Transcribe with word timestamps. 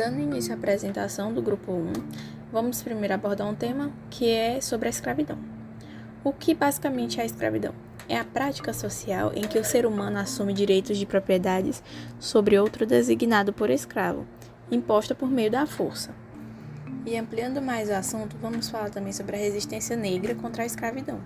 Dando 0.00 0.18
início 0.18 0.54
à 0.54 0.56
apresentação 0.56 1.30
do 1.30 1.42
grupo 1.42 1.72
1, 1.72 1.92
vamos 2.50 2.82
primeiro 2.82 3.12
abordar 3.12 3.46
um 3.46 3.54
tema 3.54 3.92
que 4.08 4.30
é 4.30 4.58
sobre 4.58 4.88
a 4.88 4.90
escravidão. 4.90 5.38
O 6.24 6.32
que 6.32 6.54
basicamente 6.54 7.20
é 7.20 7.22
a 7.22 7.26
escravidão? 7.26 7.74
É 8.08 8.16
a 8.16 8.24
prática 8.24 8.72
social 8.72 9.30
em 9.34 9.42
que 9.42 9.58
o 9.58 9.64
ser 9.64 9.84
humano 9.84 10.18
assume 10.18 10.54
direitos 10.54 10.96
de 10.96 11.04
propriedades 11.04 11.82
sobre 12.18 12.58
outro 12.58 12.86
designado 12.86 13.52
por 13.52 13.68
escravo, 13.68 14.26
imposta 14.70 15.14
por 15.14 15.30
meio 15.30 15.50
da 15.50 15.66
força. 15.66 16.14
E 17.04 17.14
ampliando 17.18 17.60
mais 17.60 17.90
o 17.90 17.92
assunto, 17.92 18.38
vamos 18.40 18.70
falar 18.70 18.88
também 18.88 19.12
sobre 19.12 19.36
a 19.36 19.38
resistência 19.38 19.96
negra 19.96 20.34
contra 20.34 20.62
a 20.62 20.66
escravidão, 20.66 21.20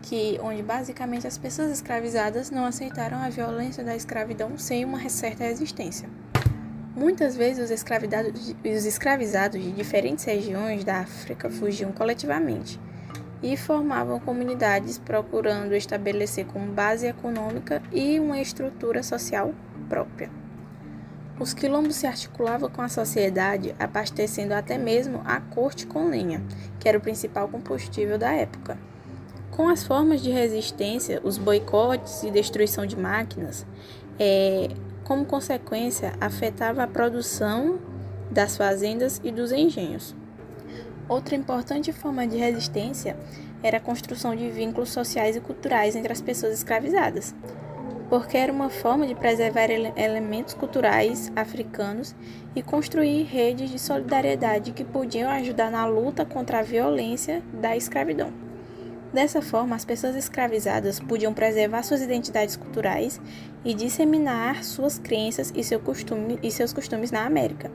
que 0.00 0.40
onde 0.42 0.62
basicamente 0.62 1.26
as 1.26 1.36
pessoas 1.36 1.70
escravizadas 1.70 2.50
não 2.50 2.64
aceitaram 2.64 3.18
a 3.18 3.28
violência 3.28 3.84
da 3.84 3.94
escravidão 3.94 4.56
sem 4.56 4.86
uma 4.86 5.06
certa 5.10 5.44
resistência. 5.44 6.08
Muitas 6.98 7.36
vezes 7.36 7.66
os 7.66 7.70
escravizados, 7.70 8.56
os 8.64 8.84
escravizados 8.84 9.62
de 9.62 9.70
diferentes 9.70 10.24
regiões 10.24 10.82
da 10.82 10.96
África 10.98 11.48
fugiam 11.48 11.92
coletivamente 11.92 12.80
e 13.40 13.56
formavam 13.56 14.18
comunidades 14.18 14.98
procurando 14.98 15.76
estabelecer 15.76 16.44
como 16.46 16.72
base 16.72 17.06
econômica 17.06 17.80
e 17.92 18.18
uma 18.18 18.40
estrutura 18.40 19.00
social 19.04 19.54
própria. 19.88 20.28
Os 21.38 21.54
quilombos 21.54 21.94
se 21.94 22.04
articulavam 22.08 22.68
com 22.68 22.82
a 22.82 22.88
sociedade, 22.88 23.76
abastecendo 23.78 24.52
até 24.52 24.76
mesmo 24.76 25.22
a 25.24 25.40
corte 25.40 25.86
com 25.86 26.08
lenha, 26.08 26.42
que 26.80 26.88
era 26.88 26.98
o 26.98 27.00
principal 27.00 27.46
combustível 27.46 28.18
da 28.18 28.32
época. 28.32 28.76
Com 29.52 29.68
as 29.68 29.84
formas 29.84 30.20
de 30.20 30.32
resistência, 30.32 31.20
os 31.22 31.38
boicotes 31.38 32.24
e 32.24 32.30
destruição 32.32 32.84
de 32.84 32.96
máquinas, 32.98 33.64
é, 34.18 34.68
como 35.08 35.24
consequência, 35.24 36.12
afetava 36.20 36.82
a 36.82 36.86
produção 36.86 37.78
das 38.30 38.58
fazendas 38.58 39.18
e 39.24 39.32
dos 39.32 39.52
engenhos. 39.52 40.14
Outra 41.08 41.34
importante 41.34 41.90
forma 41.94 42.26
de 42.26 42.36
resistência 42.36 43.16
era 43.62 43.78
a 43.78 43.80
construção 43.80 44.36
de 44.36 44.50
vínculos 44.50 44.90
sociais 44.90 45.34
e 45.34 45.40
culturais 45.40 45.96
entre 45.96 46.12
as 46.12 46.20
pessoas 46.20 46.52
escravizadas, 46.52 47.34
porque 48.10 48.36
era 48.36 48.52
uma 48.52 48.68
forma 48.68 49.06
de 49.06 49.14
preservar 49.14 49.70
ele 49.70 49.90
elementos 49.96 50.52
culturais 50.52 51.32
africanos 51.34 52.14
e 52.54 52.60
construir 52.60 53.22
redes 53.22 53.70
de 53.70 53.78
solidariedade 53.78 54.72
que 54.72 54.84
podiam 54.84 55.30
ajudar 55.30 55.70
na 55.70 55.86
luta 55.86 56.26
contra 56.26 56.58
a 56.58 56.62
violência 56.62 57.42
da 57.54 57.74
escravidão. 57.74 58.47
Dessa 59.12 59.40
forma, 59.40 59.74
as 59.74 59.84
pessoas 59.84 60.14
escravizadas 60.14 61.00
podiam 61.00 61.32
preservar 61.32 61.82
suas 61.82 62.02
identidades 62.02 62.56
culturais 62.56 63.20
e 63.64 63.72
disseminar 63.72 64.62
suas 64.62 64.98
crenças 64.98 65.52
e, 65.56 65.64
seu 65.64 65.80
costume, 65.80 66.38
e 66.42 66.50
seus 66.50 66.72
costumes 66.72 67.10
na 67.10 67.24
América, 67.24 67.70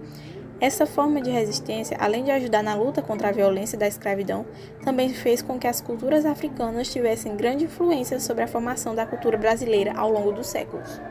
essa 0.63 0.85
forma 0.85 1.19
de 1.21 1.29
resistência, 1.29 1.97
além 1.99 2.23
de 2.23 2.31
ajudar 2.31 2.63
na 2.63 2.73
luta 2.73 3.01
contra 3.01 3.27
a 3.27 3.31
violência 3.33 3.77
da 3.77 3.85
escravidão, 3.85 4.45
também 4.81 5.09
fez 5.13 5.41
com 5.41 5.59
que 5.59 5.67
as 5.67 5.81
culturas 5.81 6.25
africanas 6.25 6.89
tivessem 6.89 7.35
grande 7.35 7.65
influência 7.65 8.17
sobre 8.17 8.45
a 8.45 8.47
formação 8.47 8.95
da 8.95 9.05
cultura 9.05 9.37
brasileira 9.37 9.91
ao 9.93 10.09
longo 10.09 10.31
dos 10.31 10.47
séculos. 10.47 11.01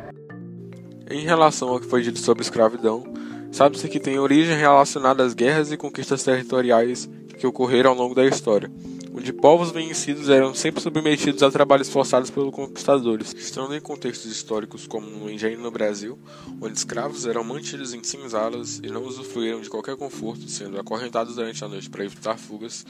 Em 1.10 1.26
relação 1.26 1.68
ao 1.68 1.78
que 1.78 1.86
foi 1.86 2.00
dito 2.00 2.18
sobre 2.18 2.42
escravidão, 2.42 3.04
sabe-se 3.50 3.90
que 3.90 4.00
tem 4.00 4.18
origem 4.18 4.56
relacionada 4.56 5.22
às 5.22 5.34
guerras 5.34 5.70
e 5.70 5.76
conquistas 5.76 6.22
territoriais 6.22 7.10
que 7.36 7.46
ocorreram 7.46 7.90
ao 7.90 7.96
longo 7.96 8.14
da 8.14 8.24
história 8.24 8.70
onde 9.14 9.32
povos 9.32 9.70
vencidos 9.70 10.28
eram 10.28 10.54
sempre 10.54 10.80
submetidos 10.80 11.42
a 11.42 11.50
trabalhos 11.50 11.88
forçados 11.88 12.30
pelos 12.30 12.54
conquistadores, 12.54 13.34
estando 13.34 13.74
em 13.74 13.80
contextos 13.80 14.30
históricos 14.30 14.86
como 14.86 15.06
no 15.06 15.30
engenho 15.30 15.60
no 15.60 15.70
Brasil, 15.70 16.18
onde 16.60 16.76
escravos 16.76 17.26
eram 17.26 17.44
mantidos 17.44 17.92
em 17.92 18.02
cinzalas 18.02 18.78
e 18.82 18.88
não 18.88 19.04
usufruíram 19.04 19.60
de 19.60 19.68
qualquer 19.68 19.96
conforto, 19.96 20.48
sendo 20.48 20.80
acorrentados 20.80 21.36
durante 21.36 21.62
a 21.62 21.68
noite 21.68 21.90
para 21.90 22.04
evitar 22.04 22.38
fugas 22.38 22.86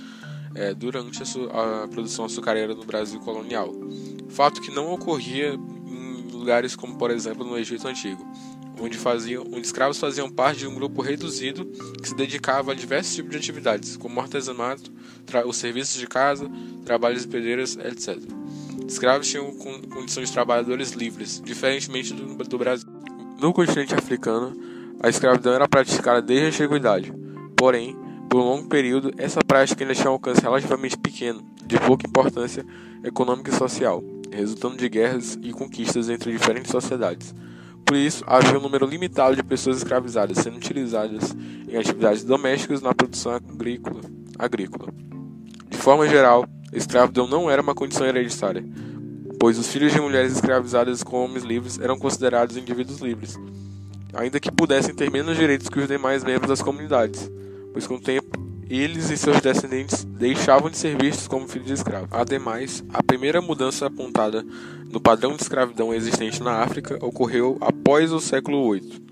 é, 0.55 0.73
durante 0.73 1.23
a, 1.23 1.85
a 1.85 1.89
produção 1.89 2.25
açucareira 2.25 2.75
no 2.75 2.85
Brasil 2.85 3.19
colonial. 3.21 3.73
Fato 4.29 4.61
que 4.61 4.71
não 4.71 4.93
ocorria 4.93 5.55
em 5.55 6.29
lugares 6.31 6.77
como, 6.77 6.97
por 6.97 7.11
exemplo, 7.11 7.45
no 7.45 7.59
Egito 7.59 7.87
Antigo, 7.89 8.25
onde, 8.81 8.97
faziam, 8.97 9.45
onde 9.45 9.67
escravos 9.67 9.99
faziam 9.99 10.31
parte 10.31 10.61
de 10.61 10.67
um 10.67 10.75
grupo 10.75 11.03
reduzido 11.03 11.67
que 12.01 12.09
se 12.09 12.15
dedicava 12.15 12.73
a 12.73 12.75
diversos 12.75 13.15
tipos 13.15 13.31
de 13.31 13.37
atividades, 13.39 13.97
como 13.97 14.21
artesanato, 14.21 14.93
os 15.47 15.57
serviços 15.57 15.99
de 15.99 16.07
casa, 16.07 16.51
trabalhos 16.85 17.23
de 17.23 17.29
pedreiras, 17.29 17.77
etc. 17.77 18.19
Escravos 18.87 19.29
tinham 19.29 19.53
condições 19.55 20.29
de 20.29 20.35
trabalhadores 20.35 20.93
livres, 20.93 21.41
diferentemente 21.45 22.13
do, 22.13 22.37
do 22.37 22.59
Brasil. 22.59 22.89
No 23.41 23.53
continente 23.53 23.95
africano, 23.95 24.57
a 25.01 25.09
escravidão 25.09 25.55
era 25.55 25.69
praticada 25.69 26.21
desde 26.23 26.45
a 26.45 26.49
antiguidade. 26.49 27.13
Porém, 27.57 27.97
por 28.29 28.41
um 28.41 28.45
longo 28.45 28.69
período, 28.69 29.13
essa 29.19 29.41
prática 29.47 29.83
ainda 29.83 29.95
tinha 29.95 30.09
um 30.09 30.15
alcance 30.15 30.41
relativamente 30.41 30.97
pequeno, 30.97 31.45
de 31.65 31.79
pouca 31.79 32.07
importância 32.07 32.65
econômica 33.05 33.51
e 33.51 33.55
social, 33.55 34.03
resultando 34.31 34.77
de 34.77 34.89
guerras 34.89 35.39
e 35.43 35.53
conquistas 35.53 36.09
entre 36.09 36.33
diferentes 36.33 36.71
sociedades. 36.71 37.35
Por 37.85 37.97
isso, 37.97 38.25
havia 38.27 38.59
um 38.59 38.63
número 38.63 38.87
limitado 38.87 39.37
de 39.37 39.43
pessoas 39.43 39.79
escravizadas 39.79 40.39
sendo 40.39 40.57
utilizadas 40.57 41.37
em 41.69 41.77
atividades 41.77 42.25
domésticas 42.25 42.81
na 42.81 42.95
produção 42.95 43.33
agrícola. 43.33 44.01
agrícola. 44.39 44.93
De 45.69 45.77
forma 45.77 46.09
geral, 46.09 46.47
a 46.73 46.77
escravidão 46.77 47.27
não 47.27 47.51
era 47.51 47.61
uma 47.61 47.75
condição 47.75 48.07
hereditária, 48.07 48.65
pois 49.39 49.59
os 49.59 49.67
filhos 49.67 49.93
de 49.93 50.01
mulheres 50.01 50.33
escravizadas 50.33 51.03
com 51.03 51.25
homens 51.25 51.45
livres 51.45 51.79
eram 51.79 51.99
considerados 51.99 52.57
indivíduos 52.57 53.01
livres, 53.01 53.39
ainda 54.15 54.41
que 54.41 54.51
pudessem 54.51 54.95
ter 54.95 55.11
menos 55.11 55.37
direitos 55.37 55.69
que 55.69 55.81
os 55.81 55.89
demais 55.89 56.25
membros 56.25 56.49
das 56.49 56.63
comunidades, 56.63 57.31
pois 57.73 57.87
com 57.87 57.95
o 57.95 58.01
tempo 58.01 58.22
eles 58.79 59.11
e 59.11 59.19
seus 59.19 59.39
descendentes 59.43 60.03
deixavam 60.05 60.71
de 60.71 60.79
ser 60.79 60.97
vistos 60.97 61.29
como 61.29 61.47
filhos 61.47 61.67
de 61.67 61.75
escravos. 61.75 62.09
Ademais, 62.11 62.83
a 62.91 63.03
primeira 63.03 63.43
mudança 63.43 63.87
apontada 63.87 64.43
no 64.91 64.99
padrão 64.99 65.37
de 65.37 65.43
escravidão 65.43 65.93
existente 65.93 66.43
na 66.43 66.63
África 66.63 66.99
ocorreu 67.05 67.59
após 67.61 68.13
o 68.13 68.19
século 68.19 68.73
VIII, 68.73 69.05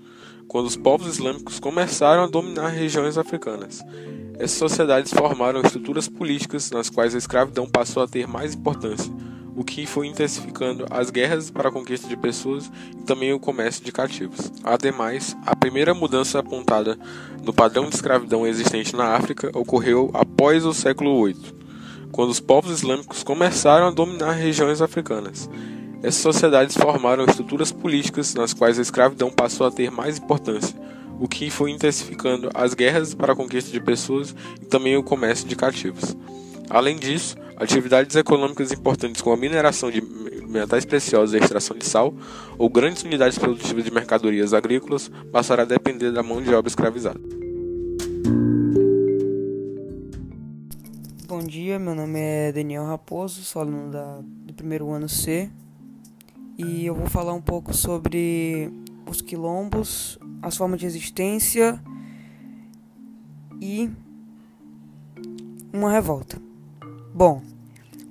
quando 0.47 0.65
os 0.65 0.75
povos 0.75 1.07
islâmicos 1.07 1.59
começaram 1.59 2.23
a 2.23 2.27
dominar 2.27 2.69
regiões 2.69 3.19
africanas. 3.19 3.83
Essas 4.39 4.57
sociedades 4.57 5.13
formaram 5.13 5.61
estruturas 5.61 6.07
políticas 6.07 6.71
nas 6.71 6.89
quais 6.89 7.13
a 7.13 7.19
escravidão 7.19 7.69
passou 7.69 8.01
a 8.01 8.07
ter 8.07 8.27
mais 8.27 8.55
importância, 8.55 9.13
o 9.55 9.63
que 9.63 9.85
foi 9.85 10.07
intensificando 10.07 10.85
as 10.89 11.09
guerras 11.09 11.49
para 11.49 11.69
a 11.69 11.71
conquista 11.71 12.07
de 12.07 12.15
pessoas 12.15 12.71
e 12.93 13.03
também 13.03 13.33
o 13.33 13.39
comércio 13.39 13.83
de 13.83 13.91
cativos. 13.91 14.51
Ademais, 14.63 15.35
a 15.45 15.55
primeira 15.55 15.93
mudança 15.93 16.39
apontada 16.39 16.97
no 17.43 17.53
padrão 17.53 17.89
de 17.89 17.95
escravidão 17.95 18.45
existente 18.47 18.95
na 18.95 19.15
África 19.15 19.51
ocorreu 19.53 20.09
após 20.13 20.65
o 20.65 20.73
século 20.73 21.25
VIII, 21.25 21.53
quando 22.11 22.29
os 22.29 22.39
povos 22.39 22.71
islâmicos 22.71 23.23
começaram 23.23 23.87
a 23.87 23.91
dominar 23.91 24.33
regiões 24.33 24.81
africanas. 24.81 25.49
Essas 26.03 26.21
sociedades 26.21 26.75
formaram 26.75 27.25
estruturas 27.25 27.71
políticas 27.71 28.33
nas 28.33 28.53
quais 28.53 28.79
a 28.79 28.81
escravidão 28.81 29.29
passou 29.29 29.67
a 29.67 29.71
ter 29.71 29.91
mais 29.91 30.17
importância, 30.17 30.75
o 31.19 31.27
que 31.27 31.51
foi 31.51 31.69
intensificando 31.69 32.49
as 32.55 32.73
guerras 32.73 33.13
para 33.13 33.33
a 33.33 33.35
conquista 33.35 33.71
de 33.71 33.79
pessoas 33.79 34.35
e 34.59 34.65
também 34.65 34.97
o 34.97 35.03
comércio 35.03 35.47
de 35.47 35.55
cativos. 35.55 36.15
Além 36.67 36.97
disso, 36.97 37.35
atividades 37.61 38.15
econômicas 38.15 38.71
importantes 38.71 39.21
como 39.21 39.35
a 39.35 39.39
mineração 39.39 39.91
de 39.91 40.01
metais 40.01 40.83
preciosos 40.83 41.35
e 41.35 41.37
a 41.37 41.39
extração 41.39 41.77
de 41.77 41.85
sal, 41.85 42.11
ou 42.57 42.67
grandes 42.67 43.03
unidades 43.03 43.37
produtivas 43.37 43.83
de 43.83 43.91
mercadorias 43.91 44.51
agrícolas, 44.51 45.11
passaram 45.31 45.61
a 45.61 45.65
depender 45.65 46.11
da 46.11 46.23
mão 46.23 46.41
de 46.41 46.51
obra 46.53 46.67
escravizada. 46.67 47.21
Bom 51.27 51.43
dia, 51.43 51.77
meu 51.77 51.93
nome 51.93 52.19
é 52.19 52.51
Daniel 52.51 52.85
Raposo, 52.85 53.43
sou 53.43 53.61
aluno 53.61 53.91
da, 53.91 54.19
do 54.21 54.53
primeiro 54.53 54.89
ano 54.89 55.07
C 55.07 55.47
e 56.57 56.85
eu 56.85 56.95
vou 56.95 57.07
falar 57.07 57.33
um 57.33 57.41
pouco 57.41 57.75
sobre 57.75 58.71
os 59.07 59.21
quilombos, 59.21 60.17
as 60.41 60.57
formas 60.57 60.79
de 60.79 60.87
existência 60.87 61.79
e 63.61 63.89
uma 65.71 65.91
revolta. 65.91 66.50
Bom, 67.13 67.41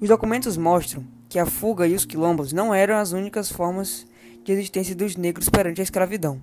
os 0.00 0.08
documentos 0.08 0.56
mostram 0.58 1.04
que 1.28 1.38
a 1.38 1.46
fuga 1.46 1.86
e 1.86 1.94
os 1.94 2.04
quilombos 2.04 2.52
não 2.52 2.74
eram 2.74 2.96
as 2.96 3.12
únicas 3.12 3.50
formas 3.50 4.06
de 4.44 4.52
existência 4.52 4.94
dos 4.94 5.16
negros 5.16 5.48
perante 5.48 5.80
a 5.80 5.84
escravidão. 5.84 6.40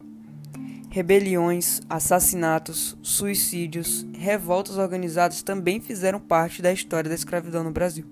Rebeliões, 0.90 1.82
assassinatos, 1.88 2.98
suicídios, 3.04 4.08
revoltas 4.14 4.78
organizadas 4.78 5.44
também 5.44 5.80
fizeram 5.80 6.20
parte 6.20 6.62
da 6.62 6.74
história 6.74 7.10
da 7.10 7.16
escravidão 7.16 7.64
no 7.64 7.72
Brasil. 7.72 8.06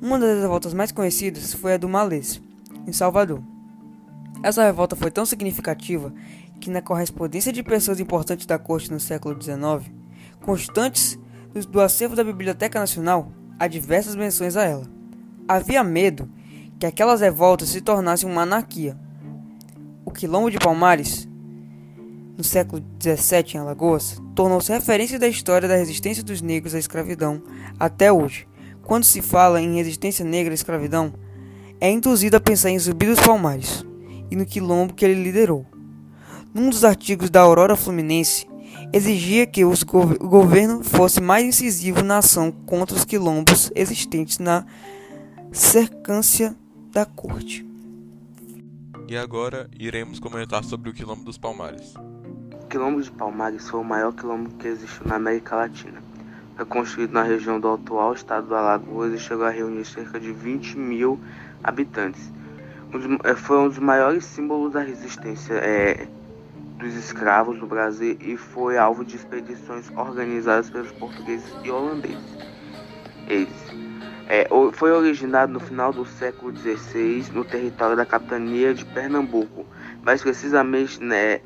Uma 0.00 0.18
das 0.18 0.40
revoltas 0.40 0.72
mais 0.72 0.92
conhecidas 0.92 1.52
foi 1.54 1.74
a 1.74 1.76
do 1.76 1.88
Malês, 1.88 2.40
em 2.86 2.92
Salvador. 2.92 3.42
Essa 4.44 4.62
revolta 4.62 4.94
foi 4.94 5.10
tão 5.10 5.26
significativa 5.26 6.14
que, 6.60 6.70
na 6.70 6.80
correspondência 6.80 7.52
de 7.52 7.64
pessoas 7.64 7.98
importantes 7.98 8.46
da 8.46 8.58
corte 8.58 8.92
no 8.92 9.00
século 9.00 9.40
XIX, 9.40 9.90
constantes 10.40 11.18
do 11.70 11.80
acervo 11.80 12.14
da 12.14 12.24
Biblioteca 12.24 12.78
Nacional 12.78 13.32
há 13.58 13.66
diversas 13.66 14.14
menções 14.14 14.56
a 14.56 14.64
ela. 14.64 14.86
Havia 15.46 15.82
medo 15.82 16.28
que 16.78 16.86
aquelas 16.86 17.20
revoltas 17.20 17.70
se 17.70 17.80
tornassem 17.80 18.30
uma 18.30 18.42
anarquia. 18.42 18.96
O 20.04 20.10
Quilombo 20.10 20.50
de 20.50 20.58
Palmares 20.58 21.28
no 22.38 22.44
século 22.44 22.80
XVII 23.02 23.56
em 23.56 23.58
Alagoas, 23.58 24.22
tornou-se 24.32 24.70
referência 24.72 25.18
da 25.18 25.26
história 25.26 25.66
da 25.66 25.74
resistência 25.74 26.22
dos 26.22 26.40
negros 26.40 26.72
à 26.72 26.78
escravidão 26.78 27.42
até 27.80 28.12
hoje. 28.12 28.46
Quando 28.84 29.02
se 29.02 29.20
fala 29.20 29.60
em 29.60 29.74
resistência 29.74 30.24
negra 30.24 30.52
à 30.52 30.54
escravidão, 30.54 31.12
é 31.80 31.90
induzido 31.90 32.36
a 32.36 32.40
pensar 32.40 32.70
em 32.70 32.78
Zumbi 32.78 33.06
dos 33.06 33.18
Palmares 33.18 33.84
e 34.30 34.36
no 34.36 34.46
quilombo 34.46 34.94
que 34.94 35.04
ele 35.04 35.20
liderou. 35.20 35.66
Num 36.54 36.70
dos 36.70 36.84
artigos 36.84 37.28
da 37.28 37.40
Aurora 37.40 37.74
Fluminense, 37.74 38.47
exigia 38.92 39.46
que 39.46 39.64
o 39.64 39.72
governo 40.20 40.82
fosse 40.82 41.20
mais 41.20 41.44
incisivo 41.44 42.02
na 42.02 42.18
ação 42.18 42.50
contra 42.50 42.96
os 42.96 43.04
quilombos 43.04 43.70
existentes 43.74 44.38
na 44.38 44.64
cercância 45.52 46.54
da 46.92 47.04
corte. 47.04 47.66
E 49.06 49.16
agora 49.16 49.70
iremos 49.78 50.18
comentar 50.18 50.62
sobre 50.64 50.90
o 50.90 50.92
Quilombo 50.92 51.24
dos 51.24 51.38
Palmares. 51.38 51.94
O 52.52 52.66
Quilombo 52.68 53.00
de 53.00 53.10
Palmares 53.10 53.68
foi 53.68 53.80
o 53.80 53.84
maior 53.84 54.12
quilombo 54.12 54.50
que 54.58 54.68
existiu 54.68 55.06
na 55.06 55.16
América 55.16 55.56
Latina. 55.56 56.02
Foi 56.56 56.66
construído 56.66 57.12
na 57.12 57.22
região 57.22 57.58
do 57.58 57.72
atual 57.72 58.12
estado 58.12 58.48
do 58.48 58.54
Alagoas 58.54 59.14
e 59.14 59.18
chegou 59.18 59.46
a 59.46 59.50
reunir 59.50 59.84
cerca 59.86 60.20
de 60.20 60.32
20 60.32 60.76
mil 60.76 61.18
habitantes. 61.62 62.30
Um 62.92 63.36
foi 63.36 63.58
um 63.58 63.68
dos 63.68 63.78
maiores 63.78 64.24
símbolos 64.24 64.72
da 64.72 64.80
resistência 64.80 65.54
é, 65.54 66.06
dos 66.78 66.94
escravos 66.94 67.58
no 67.58 67.66
Brasil 67.66 68.16
e 68.20 68.36
foi 68.36 68.78
alvo 68.78 69.04
de 69.04 69.16
expedições 69.16 69.90
organizadas 69.96 70.70
pelos 70.70 70.92
portugueses 70.92 71.52
e 71.64 71.70
holandeses. 71.70 72.36
Eles 73.26 73.48
é, 74.28 74.48
foi 74.72 74.92
originado 74.92 75.52
no 75.52 75.60
final 75.60 75.92
do 75.92 76.04
século 76.06 76.56
XVI 76.56 77.30
no 77.32 77.44
território 77.44 77.96
da 77.96 78.06
capitania 78.06 78.72
de 78.72 78.84
Pernambuco, 78.84 79.66
mais 80.02 80.22
precisamente 80.22 81.02
né, 81.02 81.40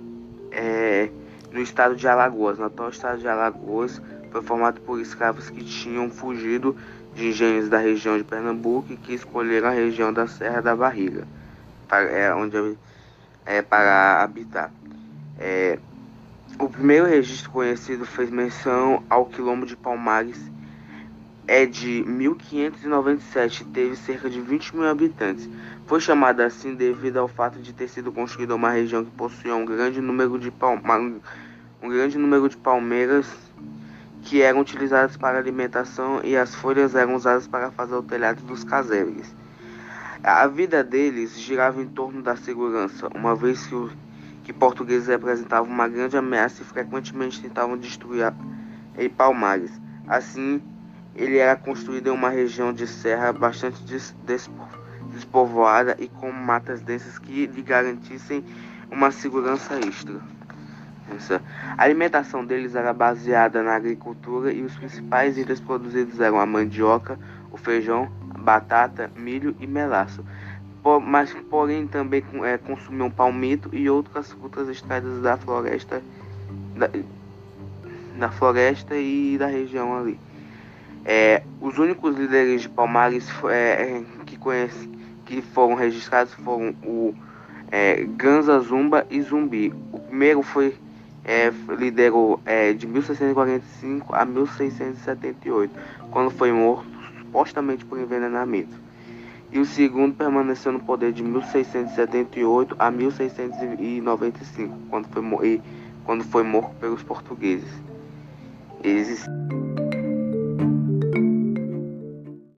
é, 0.51 1.11
no 1.51 1.61
estado 1.61 1.97
de 1.97 2.07
Alagoas. 2.07 2.59
No 2.59 2.67
atual 2.67 2.91
estado 2.91 3.19
de 3.19 3.29
Alagoas 3.29 4.03
foi 4.31 4.43
formado 4.43 4.81
por 4.81 5.01
escravos 5.01 5.49
que 5.49 5.65
tinham 5.65 6.11
fugido 6.11 6.77
de 7.15 7.29
engenhos 7.29 7.69
da 7.69 7.79
região 7.79 8.19
de 8.19 8.25
Pernambuco 8.25 8.93
e 8.93 8.97
que 8.97 9.15
escolheram 9.15 9.69
a 9.69 9.73
região 9.73 10.13
da 10.13 10.27
Serra 10.27 10.61
da 10.61 10.75
Barriga, 10.75 11.27
para, 11.89 12.05
é, 12.05 12.35
onde 12.35 12.77
é, 13.47 13.63
para 13.63 14.23
habitar. 14.23 14.73
É, 15.39 15.79
o 16.59 16.69
primeiro 16.69 17.07
registro 17.07 17.51
conhecido 17.51 18.05
fez 18.05 18.31
menção 18.31 19.03
ao 19.09 19.27
quilombo 19.27 19.67
de 19.67 19.77
Palmares 19.77 20.53
é 21.47 21.67
de 21.67 22.05
1597 22.07 23.65
teve 23.67 23.97
cerca 23.97 24.31
de 24.31 24.41
20 24.41 24.77
mil 24.77 24.89
habitantes. 24.89 25.49
Foi 25.87 26.01
chamada 26.01 26.47
assim 26.47 26.75
devido 26.75 27.19
ao 27.19 27.29
fato 27.29 27.59
de 27.59 27.73
ter 27.73 27.89
sido 27.89 28.13
construída 28.13 28.55
uma 28.55 28.71
região 28.71 29.05
que 29.05 29.11
possuía 29.11 29.55
um 29.55 29.65
grande 29.65 30.01
número 30.01 30.39
de, 30.39 30.53
um 31.83 31.89
grande 31.89 32.17
número 32.17 32.49
de 32.49 32.57
palmeiras 32.57 33.27
que 34.23 34.41
eram 34.41 34.61
utilizadas 34.61 35.17
para 35.17 35.39
alimentação 35.39 36.21
e 36.23 36.37
as 36.37 36.55
folhas 36.55 36.95
eram 36.95 37.17
usadas 37.17 37.49
para 37.49 37.73
fazer 37.73 37.97
o 37.97 38.03
telhado 38.03 38.41
dos 38.43 38.63
casebres. 38.63 39.35
A 40.23 40.47
vida 40.47 40.85
deles 40.85 41.37
girava 41.39 41.83
em 41.83 41.89
torno 41.89 42.23
da 42.23 42.37
segurança, 42.37 43.09
uma 43.13 43.35
vez 43.35 43.67
que, 43.67 43.75
o, 43.75 43.91
que 44.43 44.53
portugueses 44.53 45.09
representavam 45.09 45.71
uma 45.71 45.89
grande 45.89 46.17
ameaça 46.17 46.63
e 46.63 46.65
frequentemente 46.65 47.41
tentavam 47.41 47.77
destruir 47.77 48.33
em 48.99 49.09
Palmares. 49.09 49.73
Assim, 50.07 50.61
ele 51.15 51.39
era 51.39 51.57
construído 51.57 52.09
em 52.09 52.11
uma 52.11 52.31
região 52.31 52.73
de 52.73 52.87
serra 52.87 53.33
bastante 53.33 53.83
despovoada 55.13 55.97
e 55.99 56.09
com 56.09 56.33
matas 56.33 56.81
densas 56.81 57.19
que 57.19 57.47
lhe 57.47 57.63
garantissem 57.63 58.45
uma 58.91 59.11
segurança 59.11 59.79
extra. 59.87 60.21
A 61.77 61.83
alimentação 61.85 62.45
deles 62.45 62.75
era 62.75 62.93
baseada 62.93 63.63
na 63.63 63.75
agricultura 63.75 64.53
e 64.53 64.63
os 64.63 64.75
principais 64.77 65.37
itens 65.37 65.61
produzidos 65.61 66.21
eram 66.21 66.41
a 66.41 66.47
mandioca, 66.47 67.19
o 67.51 67.57
feijão, 67.57 68.11
a 68.35 68.39
batata, 68.39 69.11
milho 69.15 69.55
e 69.61 69.67
melaço. 69.67 70.25
Mas 71.01 71.33
porém 71.49 71.87
também 71.87 72.25
é, 72.45 72.59
consumiam 72.59 73.11
palmito 73.11 73.71
e 73.73 73.89
outras 73.89 74.33
frutas 74.33 74.69
extraídas 74.69 75.23
da 75.23 75.37
floresta 75.37 76.03
da, 76.77 76.91
da 78.19 78.31
floresta 78.31 78.97
e 78.97 79.37
da 79.39 79.47
região 79.47 79.97
ali. 79.97 80.19
É, 81.05 81.43
os 81.61 81.79
únicos 81.79 82.17
líderes 82.17 82.63
de 82.63 82.69
Palmares 82.69 83.29
é, 83.51 84.03
que, 84.27 84.37
conhece, 84.37 84.89
que 85.25 85.43
foram 85.43 85.75
registrados 85.75 86.33
foram 86.35 86.75
o 86.85 87.15
é, 87.71 88.05
Ganza 88.05 88.59
Zumba 88.61 89.07
e 89.11 89.21
Zumbi. 89.21 89.73
O 89.93 89.99
primeiro 89.99 90.43
foi 90.43 90.77
é, 91.25 91.53
liderou 91.77 92.41
é, 92.45 92.73
de 92.73 92.87
1645 92.87 94.15
a 94.15 94.25
1678, 94.25 95.73
quando 96.11 96.31
foi 96.31 96.53
morto 96.53 96.87
supostamente 97.19 97.85
por 97.85 97.99
envenenamento. 97.99 98.81
E 99.53 99.61
o 99.61 99.67
segundo 99.67 100.15
permaneceu 100.15 100.73
no 100.73 100.81
poder 100.81 101.13
de 101.13 101.23
1678 101.23 102.75
a 102.79 102.91
1695, 102.91 104.75
quando 104.89 105.07
foi, 105.09 105.61
quando 106.05 106.25
foi 106.25 106.43
morto 106.43 106.75
pelos 106.77 107.03
portugueses. 107.03 107.69